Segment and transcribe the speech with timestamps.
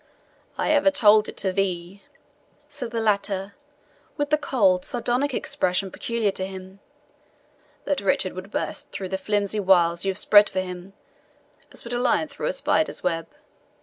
[0.57, 2.01] "I ever told it to thee,"
[2.67, 3.53] said the latter,
[4.17, 6.79] with the cold, sardonic expression peculiar to him,
[7.85, 10.93] "that Richard would burst through the flimsy wiles you spread for him,
[11.71, 13.27] as would a lion through a spider's web.